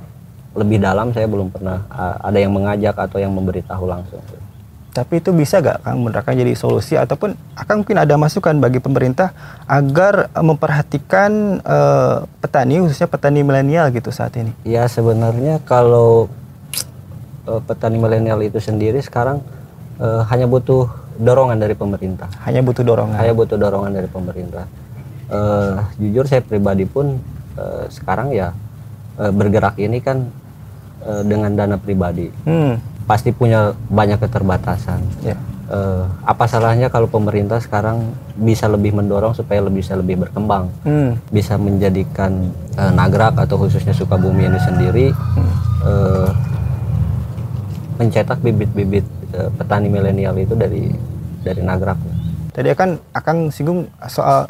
lebih 0.56 0.78
dalam 0.80 1.10
saya 1.12 1.26
belum 1.26 1.50
pernah 1.52 1.84
a- 1.90 2.30
ada 2.30 2.38
yang 2.38 2.54
mengajak 2.54 2.94
atau 2.96 3.18
yang 3.20 3.34
memberitahu 3.34 3.84
langsung. 3.84 4.22
Tapi 4.96 5.20
itu 5.20 5.28
bisa 5.28 5.60
gak 5.60 5.84
Kang 5.84 6.08
Akang 6.08 6.40
jadi 6.40 6.56
solusi? 6.56 6.96
Ataupun 6.96 7.36
Akang 7.52 7.84
mungkin 7.84 8.00
ada 8.00 8.16
masukan 8.16 8.56
bagi 8.56 8.80
pemerintah 8.80 9.36
agar 9.68 10.32
memperhatikan 10.32 11.60
eh, 11.60 12.16
petani 12.40 12.80
khususnya 12.80 13.04
petani 13.04 13.44
milenial 13.44 13.92
gitu 13.92 14.08
saat 14.08 14.32
ini. 14.40 14.56
Ya 14.64 14.88
sebenarnya 14.88 15.60
kalau 15.68 16.32
eh, 17.46 17.60
petani 17.64 17.96
milenial 17.96 18.42
itu 18.42 18.58
sendiri 18.58 18.98
sekarang 19.00 19.40
eh, 20.02 20.22
hanya 20.28 20.46
butuh 20.50 20.90
dorongan 21.16 21.56
dari 21.56 21.72
pemerintah. 21.72 22.28
Hanya 22.44 22.60
butuh 22.60 22.84
dorongan. 22.84 23.16
Saya 23.16 23.32
butuh 23.32 23.56
dorongan 23.56 23.92
dari 23.94 24.08
pemerintah. 24.10 24.64
Eh, 25.26 25.76
jujur 25.98 26.28
saya 26.28 26.44
pribadi 26.44 26.84
pun 26.84 27.18
eh, 27.56 27.84
sekarang 27.88 28.30
ya 28.30 28.52
eh, 29.18 29.32
bergerak 29.32 29.80
ini 29.80 29.98
kan 30.04 30.28
eh, 31.02 31.22
dengan 31.24 31.50
dana 31.56 31.76
pribadi. 31.80 32.28
Hmm. 32.44 32.78
Pasti 33.06 33.30
punya 33.30 33.72
banyak 33.90 34.18
keterbatasan. 34.20 35.00
Ya. 35.24 35.38
Eh, 35.66 36.04
apa 36.22 36.46
salahnya 36.46 36.86
kalau 36.94 37.10
pemerintah 37.10 37.58
sekarang 37.58 38.14
bisa 38.38 38.70
lebih 38.70 38.94
mendorong 38.94 39.34
supaya 39.34 39.58
lebih 39.58 39.82
bisa 39.82 39.98
lebih 39.98 40.22
berkembang? 40.22 40.70
Hmm. 40.86 41.18
bisa 41.34 41.58
menjadikan 41.58 42.54
eh, 42.78 42.92
Nagrak 42.94 43.34
atau 43.34 43.58
khususnya 43.58 43.90
Sukabumi 43.90 44.46
ini 44.46 44.60
sendiri 44.62 45.06
eh, 45.82 46.28
mencetak 47.96 48.38
bibit-bibit 48.44 49.04
eh, 49.32 49.50
petani 49.56 49.88
milenial 49.88 50.36
itu 50.36 50.54
dari 50.54 50.92
dari 51.40 51.60
Nagrak. 51.64 51.98
Tadi 52.52 52.72
kan 52.72 52.96
akan 53.12 53.52
singgung 53.52 53.88
soal 54.08 54.48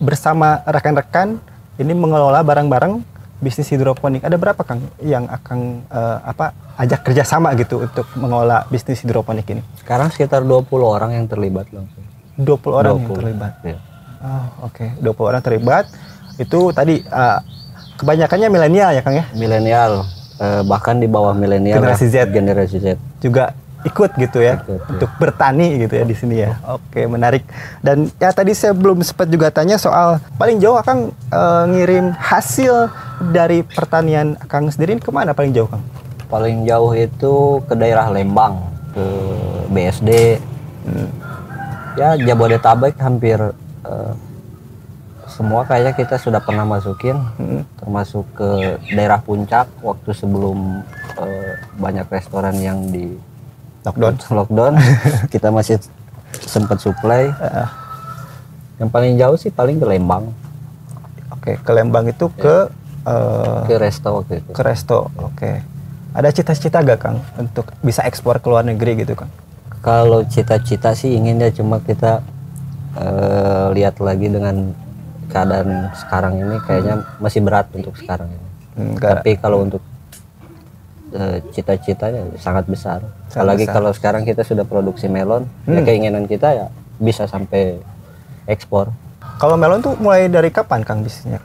bersama 0.00 0.62
rekan-rekan 0.64 1.42
ini 1.78 1.92
mengelola 1.92 2.40
barang-barang 2.40 3.02
bisnis 3.38 3.70
hidroponik. 3.70 4.26
Ada 4.26 4.36
berapa 4.38 4.62
Kang 4.62 4.82
yang 5.02 5.26
akan 5.30 5.58
eh, 5.88 6.18
apa 6.24 6.52
ajak 6.78 7.06
kerjasama 7.06 7.54
gitu 7.58 7.84
untuk 7.86 8.06
mengelola 8.18 8.66
bisnis 8.68 9.02
hidroponik 9.02 9.46
ini? 9.50 9.62
Sekarang 9.80 10.10
sekitar 10.10 10.42
20 10.42 10.68
orang 10.82 11.10
yang 11.14 11.26
terlibat 11.30 11.70
langsung. 11.70 12.04
20 12.38 12.70
orang 12.70 12.92
yang 12.98 13.10
20. 13.10 13.18
terlibat. 13.18 13.52
Iya. 13.66 13.78
Oh, 14.18 14.46
oke. 14.70 14.86
20 15.02 15.30
orang 15.30 15.42
terlibat. 15.42 15.84
Itu 16.38 16.70
tadi 16.74 17.02
eh, 17.02 17.38
kebanyakannya 17.98 18.48
milenial 18.50 18.90
ya 18.94 19.02
Kang 19.02 19.16
ya? 19.18 19.26
Milenial 19.34 20.17
eh, 20.38 20.62
bahkan 20.64 20.96
di 20.96 21.06
bawah 21.06 21.34
milenial 21.34 21.82
Generasi 21.82 22.06
ya, 22.08 22.24
Z. 22.24 22.32
generasi 22.32 22.76
Z. 22.78 22.86
juga 23.18 23.52
ikut 23.86 24.10
gitu 24.18 24.42
ya 24.42 24.58
Ikut, 24.58 24.74
ya. 24.74 24.90
untuk 24.90 25.10
bertani 25.22 25.86
gitu 25.86 25.94
ya 25.94 26.04
di 26.04 26.16
sini 26.18 26.42
ya. 26.42 26.58
Oke, 26.66 27.06
menarik. 27.06 27.46
Dan 27.78 28.10
ya 28.18 28.34
tadi 28.34 28.50
saya 28.50 28.74
belum 28.74 29.06
sempat 29.06 29.30
juga 29.30 29.54
tanya 29.54 29.78
soal 29.78 30.18
paling 30.34 30.58
jauh 30.58 30.74
Akang 30.74 31.14
eh, 31.30 31.64
ngirim 31.70 32.10
hasil 32.10 32.90
dari 33.30 33.62
pertanian 33.62 34.34
Akang 34.42 34.66
sendiri 34.66 34.98
ke 34.98 35.14
mana 35.14 35.30
paling 35.30 35.54
jauh 35.54 35.70
Kang? 35.70 35.82
Paling 36.26 36.66
jauh 36.66 36.90
itu 36.92 37.62
ke 37.64 37.74
daerah 37.78 38.10
Lembang, 38.10 38.66
ke 38.92 39.04
BSD. 39.70 40.10
Ya 41.98 42.14
Jabodetabek 42.14 42.94
hampir 42.98 43.38
eh, 43.86 44.12
semua 45.38 45.62
kayaknya 45.62 45.94
kita 45.94 46.18
sudah 46.18 46.42
pernah 46.42 46.66
masukin, 46.66 47.14
termasuk 47.78 48.26
ke 48.34 48.74
daerah 48.90 49.22
puncak 49.22 49.70
waktu 49.86 50.10
sebelum 50.10 50.82
eh, 51.22 51.54
banyak 51.78 52.10
restoran 52.10 52.58
yang 52.58 52.90
di 52.90 53.14
Lockdown. 53.86 54.18
lockdown 54.42 54.74
kita 55.30 55.54
masih 55.54 55.78
sempat 56.42 56.82
supply. 56.82 57.30
Yang 58.82 58.90
paling 58.90 59.12
jauh 59.14 59.38
sih 59.38 59.54
paling 59.54 59.78
ke 59.78 59.86
Lembang, 59.86 60.34
Oke, 61.38 61.54
ke 61.54 61.70
Lembang 61.70 62.10
itu 62.10 62.26
ke 62.34 62.66
eh, 63.06 63.62
ke 63.70 63.74
resto 63.78 64.08
waktu 64.18 64.42
itu. 64.42 64.50
ke 64.50 64.62
resto. 64.66 64.98
Oke. 65.22 65.62
Ada 66.18 66.34
cita-cita 66.34 66.82
gak 66.82 66.98
Kang 66.98 67.22
untuk 67.38 67.70
bisa 67.78 68.02
ekspor 68.02 68.42
ke 68.42 68.50
luar 68.50 68.66
negeri 68.66 69.06
gitu 69.06 69.14
Kang? 69.14 69.30
Kalau 69.86 70.26
cita-cita 70.26 70.98
sih 70.98 71.14
inginnya 71.14 71.54
cuma 71.54 71.78
kita 71.78 72.26
eh, 72.98 73.66
lihat 73.78 74.02
lagi 74.02 74.26
dengan 74.26 74.74
keadaan 75.28 75.92
sekarang 75.94 76.34
ini 76.36 76.56
kayaknya 76.64 76.94
masih 77.18 77.40
berat 77.40 77.68
untuk 77.72 77.94
sekarang 77.94 78.28
ini. 78.28 78.48
Enggak. 78.78 79.20
Tapi 79.20 79.30
kalau 79.36 79.64
untuk 79.64 79.82
eh, 81.12 81.38
cita-citanya 81.52 82.24
sangat 82.36 82.64
besar. 82.66 83.00
Apalagi 83.28 83.64
besar. 83.64 83.74
kalau 83.74 83.90
sekarang 83.92 84.22
kita 84.24 84.42
sudah 84.42 84.64
produksi 84.64 85.06
melon, 85.06 85.44
ya 85.64 85.80
keinginan 85.80 86.24
kita 86.24 86.48
ya 86.52 86.66
bisa 86.96 87.24
sampai 87.24 87.78
ekspor. 88.44 88.90
Kalau 89.38 89.54
melon 89.54 89.78
tuh 89.78 89.94
mulai 89.96 90.26
dari 90.26 90.50
kapan 90.50 90.82
Kang 90.82 91.04
bisnisnya? 91.04 91.38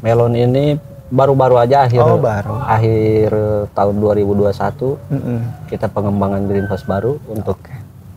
Melon 0.00 0.32
ini 0.32 0.76
baru-baru 1.10 1.58
aja 1.58 1.84
akhir 1.84 2.00
Oh, 2.00 2.16
baru. 2.16 2.54
akhir 2.62 3.30
tahun 3.74 3.94
2021 3.98 4.94
Mm-mm. 5.10 5.38
kita 5.66 5.90
pengembangan 5.90 6.46
greenhouse 6.46 6.86
baru 6.86 7.18
untuk 7.26 7.58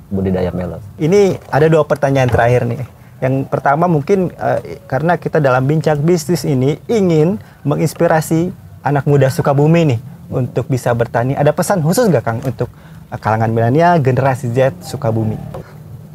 budidaya 0.07 0.53
melon. 0.53 0.77
Ini 0.95 1.41
ada 1.49 1.65
dua 1.65 1.81
pertanyaan 1.83 2.29
terakhir 2.29 2.69
nih. 2.69 2.85
Yang 3.23 3.47
pertama 3.47 3.87
mungkin 3.87 4.35
eh, 4.35 4.83
karena 4.83 5.15
kita 5.15 5.39
dalam 5.39 5.63
bincang 5.63 5.95
bisnis 6.03 6.43
ini 6.43 6.75
ingin 6.91 7.39
menginspirasi 7.63 8.51
anak 8.83 9.07
muda 9.07 9.31
Sukabumi 9.31 9.95
nih 9.95 9.99
untuk 10.27 10.67
bisa 10.67 10.91
bertani. 10.91 11.31
Ada 11.39 11.55
pesan 11.55 11.79
khusus 11.79 12.11
gak 12.11 12.27
Kang 12.27 12.43
untuk 12.43 12.67
eh, 13.07 13.15
kalangan 13.15 13.47
milenial 13.47 14.03
generasi 14.03 14.51
Z 14.51 14.75
Sukabumi? 14.83 15.39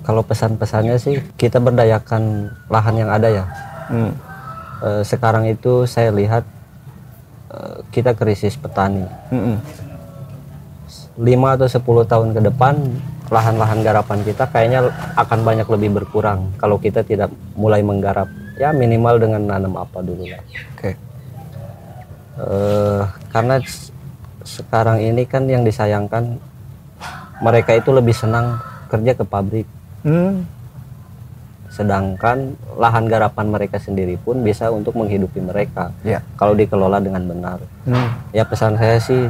Kalau 0.05 0.21
pesan-pesannya 0.21 1.01
sih 1.01 1.25
kita 1.41 1.65
berdayakan 1.65 2.53
lahan 2.69 2.95
yang 3.01 3.09
ada 3.09 3.29
ya. 3.33 3.45
Hmm. 3.89 4.13
Eh, 4.85 5.03
sekarang 5.09 5.49
itu 5.49 5.89
saya 5.89 6.13
lihat 6.13 6.45
eh, 7.57 7.77
kita 7.89 8.13
krisis 8.13 8.55
petani. 8.61 9.09
Mm-mm. 9.33 9.57
5 11.19 11.57
atau 11.59 11.67
10 11.67 12.13
tahun 12.13 12.29
ke 12.31 12.41
depan 12.53 12.79
lahan-lahan 13.29 13.81
garapan 13.81 14.19
kita 14.23 14.49
kayaknya 14.49 14.89
akan 15.15 15.41
banyak 15.43 15.69
lebih 15.69 15.91
berkurang 15.95 16.53
kalau 16.57 16.77
kita 16.77 17.03
tidak 17.03 17.29
mulai 17.55 17.81
menggarap 17.81 18.27
ya 18.57 18.73
minimal 18.73 19.17
dengan 19.17 19.45
nanam 19.45 19.77
apa 19.77 20.01
dulu 20.01 20.25
lah. 20.25 20.41
Oke. 20.75 20.97
Eh, 22.39 23.03
karena 23.29 23.59
sekarang 24.43 24.99
ini 24.99 25.23
kan 25.23 25.45
yang 25.45 25.61
disayangkan 25.61 26.39
mereka 27.39 27.75
itu 27.75 27.91
lebih 27.91 28.15
senang 28.15 28.59
kerja 28.87 29.13
ke 29.13 29.23
pabrik 29.23 29.67
Hmm. 29.99 30.47
sedangkan 31.69 32.55
lahan 32.75 33.05
garapan 33.05 33.51
mereka 33.51 33.77
sendiri 33.77 34.15
pun 34.17 34.41
bisa 34.41 34.71
untuk 34.71 34.95
menghidupi 34.95 35.39
mereka 35.39 35.91
Ya. 36.01 36.23
kalau 36.35 36.55
dikelola 36.55 36.99
dengan 36.99 37.27
benar 37.27 37.59
Hmm. 37.83 38.09
ya 38.31 38.43
pesan 38.43 38.75
saya 38.75 38.97
sih 38.97 39.27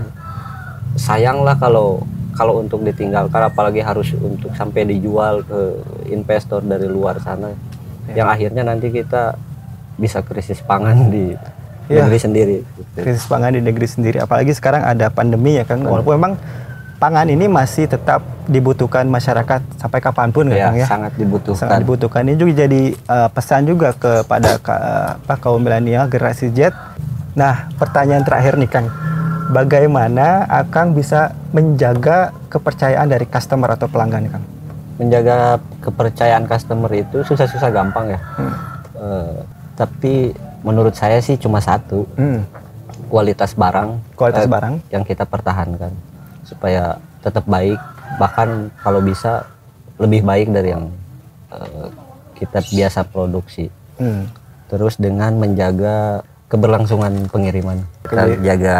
sayanglah 0.94 1.56
kalau 1.56 2.04
kalau 2.38 2.62
untuk 2.62 2.86
ditinggalkan 2.86 3.42
apalagi 3.42 3.82
harus 3.82 4.14
untuk 4.14 4.54
sampai 4.54 4.86
dijual 4.86 5.42
ke 5.42 5.60
investor 6.08 6.62
dari 6.62 6.86
luar 6.86 7.18
sana 7.18 7.50
Ya. 8.08 8.24
yang 8.24 8.28
akhirnya 8.32 8.64
nanti 8.64 8.88
kita 8.88 9.36
bisa 10.00 10.24
krisis 10.24 10.64
pangan 10.64 11.12
di 11.12 11.36
Ya. 11.88 12.04
negeri 12.04 12.18
sendiri. 12.20 12.56
Krisis 12.96 13.24
pangan 13.28 13.52
di 13.52 13.60
negeri 13.60 13.84
sendiri. 13.84 14.16
Apalagi 14.20 14.52
sekarang 14.52 14.80
ada 14.80 15.08
pandemi 15.08 15.56
ya 15.56 15.64
Kang 15.64 15.84
walaupun 15.84 16.16
memang 16.16 16.32
pangan 16.96 17.28
ini 17.28 17.48
masih 17.48 17.84
tetap 17.84 18.24
dibutuhkan 18.44 19.04
masyarakat 19.08 19.60
sampai 19.76 20.00
kapan 20.00 20.28
pun 20.32 20.48
ya, 20.48 20.68
Kang 20.68 20.76
ya? 20.76 20.86
sangat 20.88 21.12
dibutuhkan. 21.20 21.68
Sangat 21.68 21.78
dibutuhkan. 21.84 22.22
Ini 22.28 22.36
juga 22.36 22.52
jadi 22.64 22.82
uh, 23.08 23.28
pesan 23.28 23.68
juga 23.68 23.92
kepada 23.92 24.56
apa 24.56 25.34
kaum 25.36 25.60
milenial 25.60 26.08
generasi 26.08 26.48
Z. 26.52 26.72
Nah 27.36 27.68
pertanyaan 27.76 28.24
terakhir 28.24 28.56
nih 28.56 28.68
Kang 28.72 28.88
bagaimana 29.48 30.44
Akang 30.46 30.92
bisa 30.92 31.32
menjaga 31.50 32.30
kepercayaan 32.48 33.08
dari 33.08 33.24
customer 33.24 33.70
atau 33.70 33.86
pelanggan 33.86 34.28
Kang 34.28 34.44
menjaga 34.96 35.56
kepercayaan 35.78 36.44
customer 36.44 36.90
itu 36.92 37.22
susah-susah 37.22 37.70
gampang 37.70 38.12
ya 38.12 38.20
Hmm. 38.34 38.54
Eh, 38.98 39.38
tapi 39.74 40.14
menurut 40.60 40.90
saya 40.92 41.18
sih 41.18 41.36
cuma 41.36 41.58
satu 41.58 42.02
Hmm. 42.12 42.42
kualitas 43.06 43.54
barang 43.54 44.02
Kualitas 44.12 44.44
eh, 44.44 44.50
barang. 44.50 44.74
yang 44.90 45.02
kita 45.02 45.22
pertahankan 45.22 45.94
supaya 46.42 46.96
tetap 47.20 47.46
baik 47.46 47.78
bahkan 48.16 48.68
kalau 48.76 48.98
bisa 48.98 49.46
lebih 49.96 50.20
baik 50.20 50.50
dari 50.50 50.70
yang 50.70 50.90
eh, 51.48 51.88
kita 52.34 52.58
biasa 52.60 53.00
produksi 53.04 53.70
Hmm. 53.96 54.26
terus 54.66 54.94
dengan 54.94 55.34
menjaga 55.34 56.20
keberlangsungan 56.46 57.30
pengiriman 57.30 57.82
kita 58.02 58.22
jaga 58.42 58.78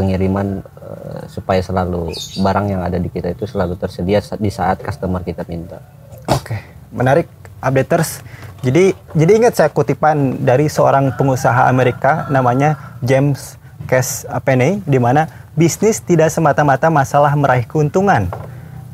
pengiriman 0.00 0.64
eh, 0.64 1.22
supaya 1.28 1.60
selalu 1.60 2.08
barang 2.40 2.72
yang 2.72 2.80
ada 2.80 2.96
di 2.96 3.12
kita 3.12 3.36
itu 3.36 3.44
selalu 3.44 3.76
tersedia 3.76 4.24
di 4.40 4.48
saat 4.48 4.80
customer 4.80 5.20
kita 5.20 5.44
minta 5.44 5.84
Oke, 6.30 6.56
menarik 6.94 7.26
updaters. 7.58 8.22
Jadi 8.60 8.92
jadi 9.16 9.32
ingat 9.40 9.56
saya 9.56 9.70
kutipan 9.72 10.44
dari 10.44 10.68
seorang 10.68 11.16
pengusaha 11.16 11.66
Amerika 11.66 12.28
namanya 12.28 12.96
James 13.00 13.56
Cash 13.88 14.28
Penney 14.44 14.84
di 14.84 15.00
mana 15.00 15.26
bisnis 15.56 15.98
tidak 16.04 16.30
semata-mata 16.30 16.92
masalah 16.92 17.32
meraih 17.34 17.64
keuntungan. 17.64 18.28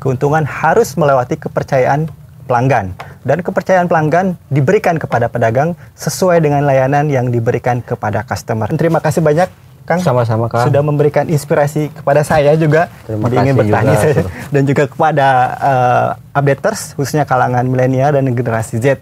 Keuntungan 0.01 0.47
harus 0.47 0.95
melewati 0.95 1.35
kepercayaan 1.35 2.07
pelanggan 2.47 2.95
dan 3.27 3.43
kepercayaan 3.43 3.91
pelanggan 3.91 4.39
diberikan 4.47 4.95
kepada 4.95 5.27
pedagang 5.27 5.75
sesuai 5.99 6.39
dengan 6.39 6.63
layanan 6.63 7.11
yang 7.11 7.27
diberikan 7.27 7.83
kepada 7.83 8.23
customer. 8.23 8.71
Terima 8.71 9.03
kasih 9.03 9.19
banyak 9.19 9.66
Kang 9.87 10.03
sama-sama 10.03 10.51
kak 10.51 10.67
sudah 10.67 10.83
memberikan 10.83 11.23
inspirasi 11.31 11.87
kepada 11.95 12.19
saya 12.19 12.59
juga 12.59 12.91
Terima 13.07 13.31
Jadi 13.31 13.35
ingin 13.39 13.55
kasih 13.55 13.59
bertanya 13.63 13.95
juga, 13.95 14.03
saya- 14.03 14.51
dan 14.51 14.61
juga 14.67 14.83
kepada 14.91 15.27
uh, 15.63 16.07
updaters 16.35 16.81
khususnya 16.99 17.23
kalangan 17.23 17.63
milenial 17.63 18.11
dan 18.11 18.27
generasi 18.35 18.83
Z 18.83 18.99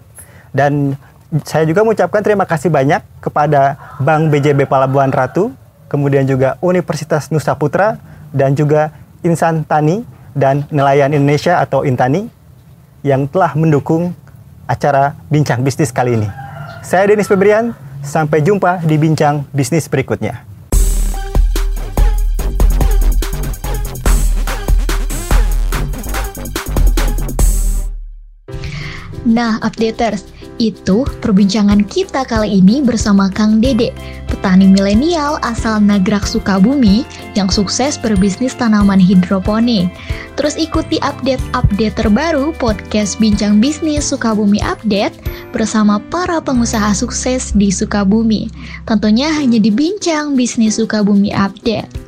dan 0.53 0.93
saya 1.41 1.65
juga 1.65 1.81
mengucapkan 1.81 2.21
terima 2.21 2.45
kasih 2.45 2.69
banyak 2.69 3.01
kepada 3.17 3.81
Bank 3.97 4.29
BJB 4.29 4.69
Palabuhan 4.69 5.09
Ratu 5.09 5.49
kemudian 5.89 6.29
juga 6.29 6.61
Universitas 6.61 7.33
Nusa 7.33 7.57
Putra 7.57 7.97
dan 8.29 8.53
juga 8.53 8.93
Insan 9.25 9.65
Tani 9.65 10.05
dan 10.37 10.69
Nelayan 10.69 11.17
Indonesia 11.17 11.57
atau 11.57 11.81
Intani 11.81 12.29
yang 13.01 13.25
telah 13.25 13.57
mendukung 13.57 14.13
acara 14.69 15.17
Bincang 15.29 15.61
Bisnis 15.65 15.89
kali 15.89 16.17
ini. 16.19 16.29
Saya 16.85 17.09
Denis 17.09 17.29
Febrian, 17.29 17.73
sampai 18.05 18.45
jumpa 18.45 18.81
di 18.85 18.97
Bincang 19.01 19.45
Bisnis 19.49 19.89
berikutnya. 19.89 20.45
Nah, 29.25 29.57
updaters, 29.65 30.29
itu 30.61 31.03
perbincangan 31.19 31.83
kita 31.89 32.23
kali 32.23 32.61
ini 32.61 32.79
bersama 32.79 33.27
Kang 33.27 33.57
Dede, 33.57 33.91
petani 34.29 34.69
milenial 34.69 35.41
asal 35.41 35.81
Nagrak 35.81 36.23
Sukabumi 36.23 37.03
yang 37.33 37.49
sukses 37.49 37.97
berbisnis 37.99 38.53
tanaman 38.55 39.01
hidroponik. 39.01 39.89
Terus 40.37 40.55
ikuti 40.55 41.01
update-update 41.01 41.97
terbaru 41.97 42.53
podcast 42.55 43.17
Bincang 43.17 43.57
Bisnis 43.57 44.07
Sukabumi 44.07 44.61
Update 44.61 45.17
bersama 45.49 45.97
para 46.13 46.37
pengusaha 46.37 46.93
sukses 46.93 47.49
di 47.57 47.73
Sukabumi. 47.73 48.47
Tentunya 48.85 49.33
hanya 49.33 49.57
di 49.57 49.73
Bincang 49.73 50.37
Bisnis 50.37 50.77
Sukabumi 50.77 51.33
Update. 51.33 52.04